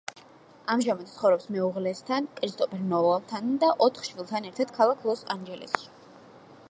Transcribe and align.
ამჟამად 0.75 1.09
ცხოვრობს 1.09 1.49
მეუღლესთან 1.55 2.29
კრისტოფერ 2.39 2.81
ნოლანთან 2.95 3.53
და 3.65 3.71
ოთხ 3.89 4.09
შვილთან 4.09 4.49
ერთად 4.53 4.75
ქალაქ 4.81 5.07
ლოს-ანჯელესში. 5.11 5.89